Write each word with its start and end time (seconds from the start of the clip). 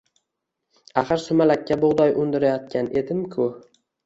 Axir 1.01 1.21
sumalakka 1.25 1.77
bug’doy 1.83 2.15
undirayotgan 2.23 2.91
edimku 3.05 3.49